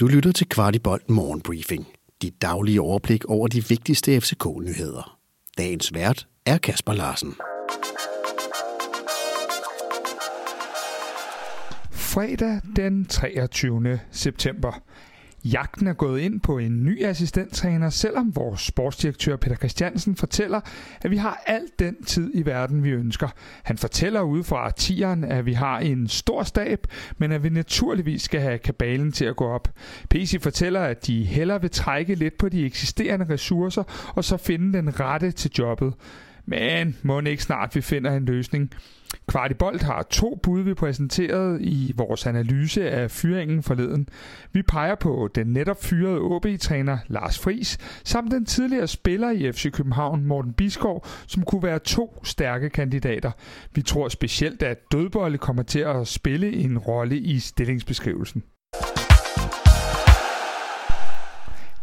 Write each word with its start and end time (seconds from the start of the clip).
Du 0.00 0.06
lytter 0.06 0.32
til 0.32 0.48
Kvartibolt 0.48 1.10
Morgenbriefing. 1.10 1.86
Dit 2.22 2.42
daglige 2.42 2.80
overblik 2.80 3.24
over 3.24 3.48
de 3.48 3.68
vigtigste 3.68 4.20
FCK-nyheder. 4.20 5.18
Dagens 5.58 5.94
vært 5.94 6.26
er 6.46 6.58
Kasper 6.58 6.92
Larsen. 6.92 7.34
Fredag 11.92 12.60
den 12.76 13.06
23. 13.06 14.00
september. 14.10 14.82
Jagten 15.44 15.86
er 15.86 15.92
gået 15.92 16.20
ind 16.20 16.40
på 16.40 16.58
en 16.58 16.84
ny 16.84 17.04
assistenttræner, 17.04 17.90
selvom 17.90 18.36
vores 18.36 18.60
sportsdirektør 18.60 19.36
Peter 19.36 19.56
Christiansen 19.56 20.16
fortæller, 20.16 20.60
at 21.02 21.10
vi 21.10 21.16
har 21.16 21.42
alt 21.46 21.78
den 21.78 22.04
tid 22.04 22.30
i 22.34 22.46
verden, 22.46 22.84
vi 22.84 22.90
ønsker. 22.90 23.28
Han 23.62 23.78
fortæller 23.78 24.20
ud 24.20 24.44
fra 24.44 24.70
tieren, 24.70 25.24
at 25.24 25.46
vi 25.46 25.52
har 25.52 25.78
en 25.78 26.08
stor 26.08 26.42
stab, 26.42 26.86
men 27.18 27.32
at 27.32 27.42
vi 27.42 27.48
naturligvis 27.48 28.22
skal 28.22 28.40
have 28.40 28.58
kabalen 28.58 29.12
til 29.12 29.24
at 29.24 29.36
gå 29.36 29.44
op. 29.44 29.68
PC 30.10 30.40
fortæller, 30.40 30.80
at 30.80 31.06
de 31.06 31.24
hellere 31.24 31.60
vil 31.60 31.70
trække 31.70 32.14
lidt 32.14 32.38
på 32.38 32.48
de 32.48 32.66
eksisterende 32.66 33.26
ressourcer, 33.30 34.12
og 34.14 34.24
så 34.24 34.36
finde 34.36 34.78
den 34.78 35.00
rette 35.00 35.30
til 35.30 35.50
jobbet. 35.58 35.94
Men 36.46 36.96
må 37.02 37.20
ikke 37.20 37.42
snart 37.42 37.74
vi 37.74 37.80
finder 37.80 38.16
en 38.16 38.24
løsning. 38.24 38.70
Kvartibolt 39.28 39.82
har 39.82 40.02
to 40.02 40.40
bud, 40.42 40.62
vi 40.62 40.74
præsenteret 40.74 41.60
i 41.60 41.92
vores 41.96 42.26
analyse 42.26 42.90
af 42.90 43.10
fyringen 43.10 43.62
forleden. 43.62 44.08
Vi 44.52 44.62
peger 44.62 44.94
på 44.94 45.28
den 45.34 45.46
netop 45.46 45.84
fyrede 45.84 46.20
OB-træner 46.20 46.98
Lars 47.08 47.38
Fris 47.38 47.78
samt 48.04 48.30
den 48.30 48.44
tidligere 48.44 48.86
spiller 48.88 49.30
i 49.30 49.52
FC 49.52 49.72
København 49.72 50.24
Morten 50.24 50.52
Biskov, 50.52 51.06
som 51.26 51.42
kunne 51.42 51.62
være 51.62 51.78
to 51.78 52.20
stærke 52.24 52.70
kandidater. 52.70 53.30
Vi 53.74 53.82
tror 53.82 54.08
specielt, 54.08 54.62
at 54.62 54.92
dødbolle 54.92 55.38
kommer 55.38 55.62
til 55.62 55.80
at 55.80 56.08
spille 56.08 56.52
en 56.52 56.78
rolle 56.78 57.18
i 57.18 57.38
stillingsbeskrivelsen. 57.38 58.42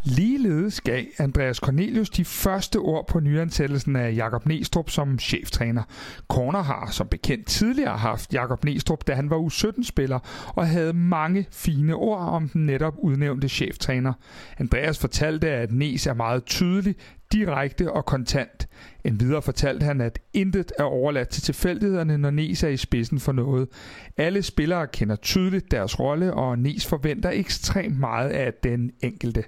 Ligeledes 0.03 0.81
gav 0.81 1.03
Andreas 1.17 1.57
Cornelius 1.57 2.09
de 2.09 2.25
første 2.25 2.77
ord 2.77 3.07
på 3.07 3.19
nyansættelsen 3.19 3.95
af 3.95 4.15
Jakob 4.15 4.45
Nestrup 4.45 4.89
som 4.89 5.19
cheftræner. 5.19 5.83
Corner 6.29 6.61
har 6.61 6.91
som 6.91 7.07
bekendt 7.07 7.47
tidligere 7.47 7.97
haft 7.97 8.33
Jakob 8.33 8.63
Nestrup, 8.63 9.07
da 9.07 9.13
han 9.13 9.29
var 9.29 9.37
U17-spiller, 9.37 10.19
og 10.55 10.67
havde 10.67 10.93
mange 10.93 11.47
fine 11.51 11.95
ord 11.95 12.19
om 12.19 12.49
den 12.49 12.65
netop 12.65 12.93
udnævnte 12.97 13.49
cheftræner. 13.49 14.13
Andreas 14.57 14.99
fortalte, 14.99 15.49
at 15.49 15.71
Nes 15.71 16.07
er 16.07 16.13
meget 16.13 16.45
tydelig, 16.45 16.95
direkte 17.31 17.91
og 17.91 18.05
kontant. 18.05 18.67
En 19.03 19.19
videre 19.19 19.41
fortalte 19.41 19.83
han, 19.83 20.01
at 20.01 20.19
intet 20.33 20.71
er 20.79 20.83
overladt 20.83 21.29
til 21.29 21.43
tilfældighederne, 21.43 22.17
når 22.17 22.29
Nes 22.29 22.63
er 22.63 22.69
i 22.69 22.77
spidsen 22.77 23.19
for 23.19 23.31
noget. 23.31 23.67
Alle 24.17 24.41
spillere 24.41 24.87
kender 24.87 25.15
tydeligt 25.15 25.71
deres 25.71 25.99
rolle, 25.99 26.33
og 26.33 26.59
Nes 26.59 26.85
forventer 26.85 27.29
ekstremt 27.29 27.99
meget 27.99 28.29
af 28.29 28.53
den 28.53 28.91
enkelte. 29.03 29.43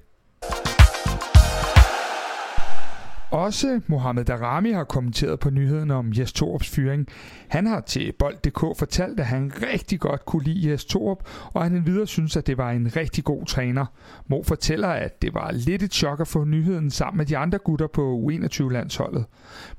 Også 3.34 3.82
Mohamed 3.88 4.26
Darami 4.26 4.72
har 4.72 4.84
kommenteret 4.84 5.40
på 5.40 5.50
nyheden 5.50 5.92
om 5.92 6.12
Jes 6.18 6.34
Torups 6.34 6.70
fyring. 6.70 7.08
Han 7.48 7.66
har 7.66 7.82
til 7.82 8.14
Bold.dk 8.20 8.60
fortalt, 8.80 9.20
at 9.20 9.26
han 9.26 9.52
rigtig 9.62 10.00
godt 10.00 10.26
kunne 10.26 10.44
lide 10.44 10.72
Jes 10.72 10.86
Torup, 10.86 11.18
og 11.54 11.64
han 11.64 11.86
videre 11.86 12.08
synes, 12.08 12.38
at 12.38 12.48
det 12.48 12.58
var 12.58 12.72
en 12.72 12.96
rigtig 12.96 13.24
god 13.24 13.46
træner. 13.46 13.86
Mo 14.28 14.44
fortæller, 14.44 14.88
at 14.88 15.22
det 15.22 15.34
var 15.34 15.52
lidt 15.52 15.84
et 15.84 15.94
chok 15.94 16.20
at 16.20 16.28
få 16.28 16.44
nyheden 16.44 16.92
sammen 16.92 17.18
med 17.18 17.26
de 17.26 17.38
andre 17.38 17.58
gutter 17.58 17.88
på 17.88 18.30
U21-landsholdet. 18.30 19.26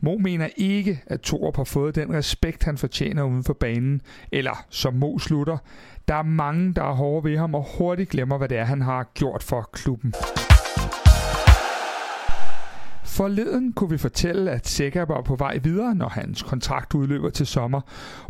Mo 0.01 0.19
mener 0.19 0.49
ikke, 0.57 1.03
at 1.07 1.21
Torup 1.21 1.57
har 1.57 1.65
fået 1.65 1.95
den 1.95 2.15
respekt, 2.15 2.65
han 2.65 2.79
fortjener 2.79 3.23
uden 3.23 3.45
for 3.45 3.55
banen, 3.55 4.01
eller 4.33 4.65
som 4.71 4.95
Mo 4.95 5.19
slutter, 5.19 5.59
der 6.09 6.15
er 6.15 6.23
mange, 6.23 6.73
der 6.75 6.83
er 6.83 6.95
hårde 6.95 7.31
ved 7.31 7.39
ham 7.39 7.55
og 7.55 7.67
hurtigt 7.79 8.11
glemmer, 8.11 8.39
hvad 8.39 8.49
det 8.49 8.59
er, 8.59 8.65
han 8.65 8.83
har 8.83 9.11
gjort 9.15 9.43
for 9.43 9.69
klubben. 9.73 10.15
Forleden 13.15 13.73
kunne 13.73 13.91
vi 13.91 13.99
fortælle, 13.99 14.51
at 14.51 14.69
Sækker 14.69 15.05
var 15.05 15.23
på 15.23 15.37
vej 15.37 15.59
videre, 15.59 15.95
når 15.95 16.09
hans 16.09 16.43
kontrakt 16.43 16.95
udløber 16.95 17.31
til 17.31 17.47
sommer. 17.47 17.81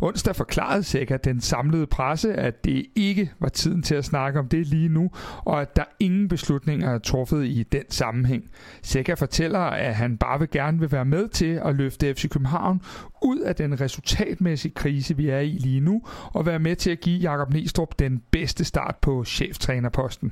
Onsdag 0.01 0.35
forklarede 0.35 0.83
Sækker 0.83 1.17
den 1.17 1.41
samlede 1.41 1.87
presse, 1.87 2.33
at 2.33 2.65
det 2.65 2.85
ikke 2.95 3.31
var 3.39 3.49
tiden 3.49 3.83
til 3.83 3.95
at 3.95 4.05
snakke 4.05 4.39
om 4.39 4.47
det 4.47 4.67
lige 4.67 4.89
nu, 4.89 5.11
og 5.45 5.61
at 5.61 5.75
der 5.75 5.83
ingen 5.99 6.27
beslutninger 6.27 6.89
er 6.89 6.97
truffet 6.97 7.45
i 7.45 7.63
den 7.63 7.83
sammenhæng. 7.89 8.43
Sækker 8.81 9.15
fortæller, 9.15 9.59
at 9.59 9.95
han 9.95 10.17
bare 10.17 10.39
vil 10.39 10.49
gerne 10.49 10.79
vil 10.79 10.91
være 10.91 11.05
med 11.05 11.27
til 11.27 11.61
at 11.65 11.75
løfte 11.75 12.13
FC 12.13 12.29
København 12.29 12.81
ud 13.21 13.39
af 13.39 13.55
den 13.55 13.81
resultatmæssige 13.81 14.73
krise, 14.73 15.17
vi 15.17 15.29
er 15.29 15.39
i 15.39 15.57
lige 15.59 15.79
nu, 15.81 16.01
og 16.33 16.45
være 16.45 16.59
med 16.59 16.75
til 16.75 16.91
at 16.91 17.01
give 17.01 17.19
Jakob 17.19 17.53
Nistrup 17.53 17.99
den 17.99 18.21
bedste 18.31 18.63
start 18.65 18.95
på 19.01 19.23
cheftrænerposten. 19.23 20.31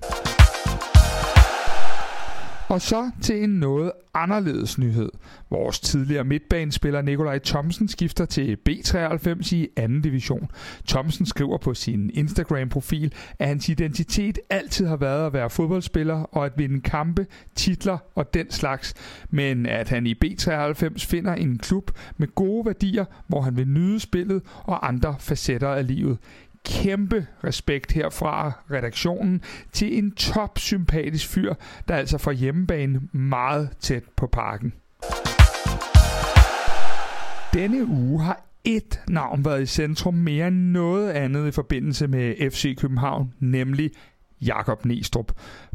Og 2.68 2.82
så 2.82 3.12
til 3.22 3.44
en 3.44 3.50
noget 3.50 3.92
anderledes 4.14 4.78
nyhed. 4.78 5.10
Vores 5.50 5.80
tidligere 5.80 6.24
midtbanespiller 6.24 7.02
Nikolaj 7.02 7.40
Thomsen 7.40 7.88
skifter 7.88 8.26
til 8.26 8.58
B93 8.70 9.56
i 9.56 9.68
anden 9.78 10.02
division. 10.02 10.50
Thomsen 10.88 11.26
skriver 11.26 11.58
på 11.58 11.74
sin 11.74 12.12
Instagram-profil, 12.14 13.14
at 13.40 13.48
hans 13.48 13.70
identitet 13.70 14.40
altid 14.50 14.88
har 14.88 14.96
været 14.96 15.26
at 15.26 15.34
være 15.34 15.50
fodboldspiller 15.50 16.16
og 16.16 16.46
at 16.46 16.54
vinde 16.58 16.82
kampe, 16.82 17.26
titler 17.56 17.98
og 18.16 18.34
den 18.34 18.52
slags, 18.52 18.94
men 19.30 19.66
at 19.66 19.90
han 19.90 20.08
i 20.08 20.14
B93 20.26 21.06
finder 21.08 21.34
en 21.34 21.58
klub 21.58 21.92
med 22.18 22.28
gode 22.36 22.66
værdier, 22.66 23.06
hvor 23.28 23.42
han 23.42 23.58
vil 23.58 23.68
nyde 23.68 24.00
spillet 24.00 24.42
og 24.64 24.88
andre 24.88 25.16
facetter 25.20 25.70
af 25.70 25.88
livet 25.88 26.18
kæmpe 26.66 27.28
respekt 27.44 27.92
her 27.92 28.10
fra 28.10 28.52
redaktionen 28.72 29.42
til 29.72 29.98
en 29.98 30.12
top 30.12 30.60
sympatisk 30.60 31.28
fyr, 31.28 31.54
der 31.88 31.96
altså 31.96 32.18
får 32.18 32.32
hjemmebane 32.32 33.02
meget 33.12 33.70
tæt 33.80 34.04
på 34.16 34.28
parken. 34.28 34.74
Denne 37.54 37.86
uge 37.86 38.22
har 38.22 38.46
et 38.64 39.02
navn 39.10 39.46
været 39.46 39.62
i 39.62 39.66
centrum 39.66 40.14
mere 40.14 40.48
end 40.48 40.56
noget 40.56 41.12
andet 41.12 41.48
i 41.48 41.52
forbindelse 41.52 42.08
med 42.08 42.52
FC 42.52 42.78
København, 42.78 43.34
nemlig 43.40 43.92
Jakob 44.42 44.86
Nestrup. 44.86 45.32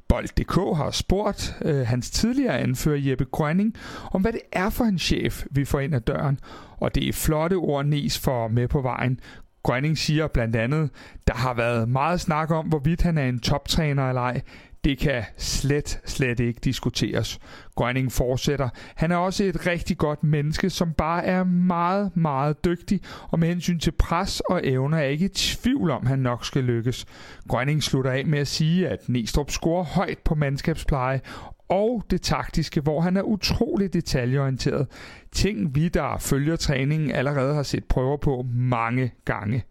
Bold.dk 0.08 0.54
har 0.54 0.90
spurgt 0.90 1.56
øh, 1.64 1.86
hans 1.86 2.10
tidligere 2.10 2.58
anfører 2.58 2.98
Jeppe 2.98 3.24
Grønning 3.24 3.74
om, 4.12 4.22
hvad 4.22 4.32
det 4.32 4.40
er 4.52 4.70
for 4.70 4.84
en 4.84 4.98
chef, 4.98 5.44
vi 5.50 5.64
får 5.64 5.80
ind 5.80 5.94
ad 5.94 6.00
døren. 6.00 6.40
Og 6.76 6.94
det 6.94 7.08
er 7.08 7.12
flotte 7.12 7.54
ord, 7.54 7.86
Nes 7.86 8.18
for 8.18 8.48
med 8.48 8.68
på 8.68 8.80
vejen. 8.80 9.20
Grønning 9.62 9.98
siger 9.98 10.26
blandt 10.26 10.56
andet, 10.56 10.90
der 11.26 11.34
har 11.34 11.54
været 11.54 11.88
meget 11.88 12.20
snak 12.20 12.50
om, 12.50 12.66
hvorvidt 12.66 13.02
han 13.02 13.18
er 13.18 13.28
en 13.28 13.40
toptræner 13.40 14.08
eller 14.08 14.22
ej. 14.22 14.40
Det 14.84 14.98
kan 14.98 15.24
slet, 15.36 16.00
slet 16.04 16.40
ikke 16.40 16.60
diskuteres. 16.64 17.38
Grønning 17.74 18.12
fortsætter. 18.12 18.68
Han 18.94 19.12
er 19.12 19.16
også 19.16 19.44
et 19.44 19.66
rigtig 19.66 19.98
godt 19.98 20.24
menneske, 20.24 20.70
som 20.70 20.92
bare 20.92 21.24
er 21.24 21.44
meget, 21.44 22.16
meget 22.16 22.64
dygtig, 22.64 23.00
og 23.28 23.38
med 23.38 23.48
hensyn 23.48 23.78
til 23.78 23.90
pres 23.90 24.40
og 24.40 24.60
evner 24.64 24.98
er 24.98 25.04
ikke 25.04 25.24
i 25.24 25.28
tvivl 25.28 25.90
om, 25.90 26.02
at 26.02 26.08
han 26.08 26.18
nok 26.18 26.44
skal 26.44 26.64
lykkes. 26.64 27.06
Grønning 27.48 27.82
slutter 27.82 28.10
af 28.10 28.26
med 28.26 28.38
at 28.38 28.48
sige, 28.48 28.88
at 28.88 29.08
Næstrup 29.08 29.50
scorer 29.50 29.84
højt 29.84 30.18
på 30.18 30.34
mandskabspleje, 30.34 31.20
og 31.68 32.04
det 32.10 32.22
taktiske, 32.22 32.80
hvor 32.80 33.00
han 33.00 33.16
er 33.16 33.22
utrolig 33.22 33.92
detaljeorienteret. 33.92 34.86
Ting 35.32 35.74
vi, 35.74 35.88
der 35.88 36.18
følger 36.18 36.56
træningen, 36.56 37.10
allerede 37.10 37.54
har 37.54 37.62
set 37.62 37.84
prøver 37.84 38.16
på 38.16 38.46
mange 38.54 39.12
gange. 39.24 39.64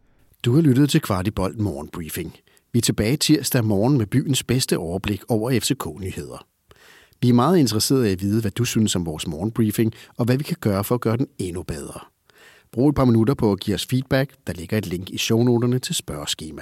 Du 0.45 0.55
har 0.55 0.61
lyttet 0.61 0.89
til 0.89 1.01
Kvartibolt 1.01 1.59
Morgenbriefing. 1.59 2.35
Vi 2.73 2.79
er 2.79 2.81
tilbage 2.81 3.17
tirsdag 3.17 3.65
morgen 3.65 3.97
med 3.97 4.05
byens 4.05 4.43
bedste 4.43 4.77
overblik 4.77 5.21
over 5.29 5.59
FCK-nyheder. 5.59 6.45
Vi 7.21 7.29
er 7.29 7.33
meget 7.33 7.57
interesserede 7.57 8.09
i 8.09 8.11
at 8.11 8.21
vide, 8.21 8.41
hvad 8.41 8.51
du 8.51 8.65
synes 8.65 8.95
om 8.95 9.05
vores 9.05 9.27
morgenbriefing, 9.27 9.93
og 10.17 10.25
hvad 10.25 10.37
vi 10.37 10.43
kan 10.43 10.57
gøre 10.61 10.83
for 10.83 10.95
at 10.95 11.01
gøre 11.01 11.17
den 11.17 11.27
endnu 11.37 11.63
bedre. 11.63 11.99
Brug 12.71 12.89
et 12.89 12.95
par 12.95 13.05
minutter 13.05 13.33
på 13.33 13.51
at 13.51 13.59
give 13.59 13.75
os 13.75 13.85
feedback. 13.85 14.33
Der 14.47 14.53
ligger 14.53 14.77
et 14.77 14.87
link 14.87 15.09
i 15.09 15.17
shownoterne 15.17 15.79
til 15.79 15.95
spørgeskema. 15.95 16.61